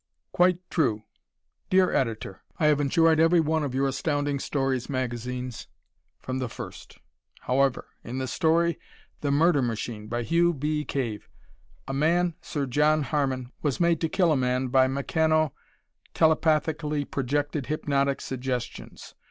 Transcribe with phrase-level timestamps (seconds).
[0.31, 1.03] Quite True
[1.69, 5.67] Dear Editor: I have enjoyed every one of your Astounding Stories magazines
[6.17, 6.97] from the first.
[7.41, 8.79] However, in the story,
[9.19, 10.83] "The Murder Machine," by Hugh B.
[10.85, 11.29] Cave,
[11.87, 15.51] a man, Sir John Harman, was made to kill a man by meccano
[16.15, 19.13] telepathically projected hypnotic suggestions.